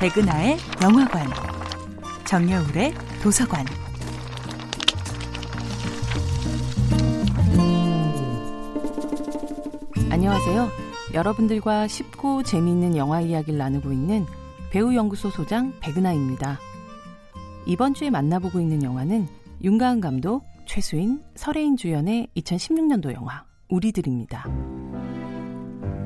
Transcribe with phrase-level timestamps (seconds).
[0.00, 1.26] 백은하의 영화관,
[2.24, 3.66] 정여울의 도서관.
[10.08, 10.68] 안녕하세요.
[11.14, 14.24] 여러분들과 쉽고 재미있는 영화 이야기를 나누고 있는
[14.70, 16.60] 배우연구소 소장 백은하입니다.
[17.66, 19.26] 이번 주에 만나보고 있는 영화는
[19.64, 24.46] 윤가은 감독, 최수인, 설혜인 주연의 2016년도 영화 우리들입니다.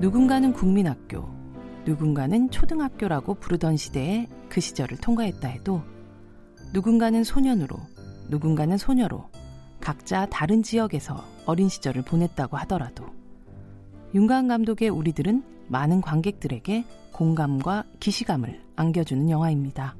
[0.00, 1.37] 누군가는 국민학교,
[1.88, 5.80] 누군가는 초등학교라고 부르던 시대에 그 시절을 통과했다 해도
[6.74, 7.78] 누군가는 소년으로,
[8.28, 9.30] 누군가는 소녀로
[9.80, 13.06] 각자 다른 지역에서 어린 시절을 보냈다고 하더라도
[14.14, 19.96] 윤가은 감독의 우리들은 많은 관객들에게 공감과 기시감을 안겨주는 영화입니다.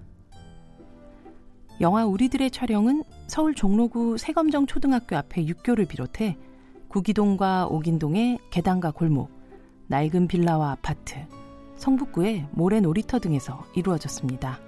[1.80, 6.37] 영화 우리들의 촬영은 서울 종로구 세검정 초등학교 앞에 육교를 비롯해
[6.88, 9.30] 구기동과 오긴동의 계단과 골목,
[9.87, 11.27] 낡은 빌라와 아파트,
[11.78, 14.60] 성북구의 모래 놀이터 등에서 이루어졌습니다.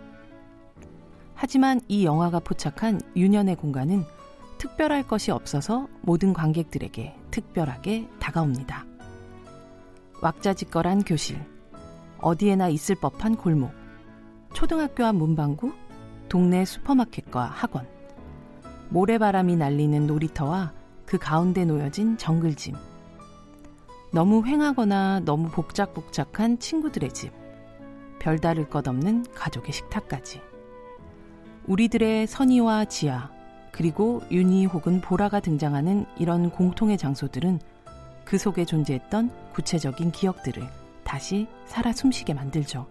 [1.35, 4.05] 하지만 이 영화가 포착한 유년의 공간은
[4.59, 8.85] 특별할 것이 없어서 모든 관객들에게 특별하게 다가옵니다.
[10.21, 11.41] 왁자지껄한 교실,
[12.19, 13.73] 어디에나 있을 법한 골목,
[14.53, 15.73] 초등학교 앞 문방구,
[16.29, 17.89] 동네 슈퍼마켓과 학원,
[18.91, 20.73] 모래바람이 날리는 놀이터와
[21.07, 22.75] 그 가운데 놓여진 정글짐,
[24.13, 27.33] 너무 횡하거나 너무 복작복작한 친구들의 집,
[28.19, 30.41] 별다를 것 없는 가족의 식탁까지.
[31.67, 33.31] 우리들의 선의와 지하,
[33.71, 37.61] 그리고 윤희 혹은 보라가 등장하는 이런 공통의 장소들은
[38.25, 40.67] 그 속에 존재했던 구체적인 기억들을
[41.05, 42.89] 다시 살아 숨쉬게 만들죠.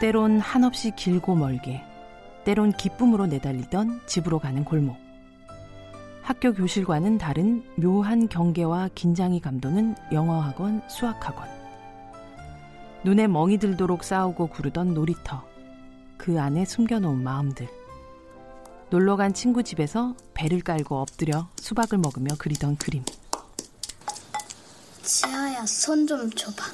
[0.00, 1.82] 때론 한없이 길고 멀게,
[2.44, 5.05] 때론 기쁨으로 내달리던 집으로 가는 골목.
[6.26, 11.48] 학교 교실과는 다른 묘한 경계와 긴장이 감도는 영어학원, 수학학원.
[13.04, 15.46] 눈에 멍이 들도록 싸우고 구르던 놀이터.
[16.16, 17.68] 그 안에 숨겨놓은 마음들.
[18.90, 23.04] 놀러간 친구 집에서 배를 깔고 엎드려 수박을 먹으며 그리던 그림.
[25.02, 26.64] 지아야, 손 좀 줘봐.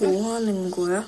[0.00, 1.02] 뭐 하는 거야?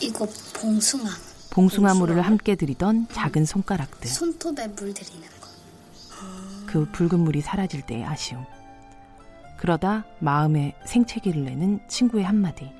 [0.00, 1.10] 이거 봉숭아.
[1.50, 4.08] 봉숭아물을 함께 들이던 작은 손가락들.
[4.08, 5.51] 손톱에 물 들이는 거.
[6.66, 8.44] 그 붉은 물이 사라질 때의 아쉬움.
[9.58, 12.72] 그러다 마음에 생채기를 내는 친구의 한마디.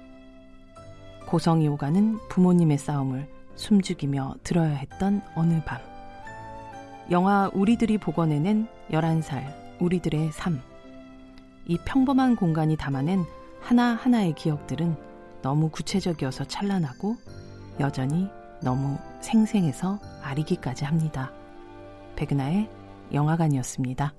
[1.27, 5.79] 고성이 오가는 부모님의 싸움을 숨죽이며 들어야 했던 어느 밤.
[7.11, 10.61] 영화 우리들이 복원해낸 11살 우리들의 삶.
[11.67, 13.25] 이 평범한 공간이 담아낸
[13.61, 14.97] 하나하나의 기억들은
[15.43, 17.17] 너무 구체적이어서 찬란하고
[17.81, 18.29] 여전히
[18.63, 21.33] 너무 생생해서 아리기까지 합니다.
[22.17, 22.69] 백은하의
[23.13, 24.15] 영화관이었습니다.